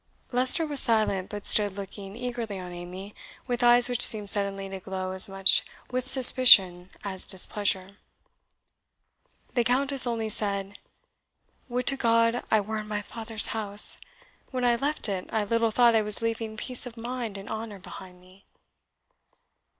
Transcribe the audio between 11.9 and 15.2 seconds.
God I were in my father's house! When I left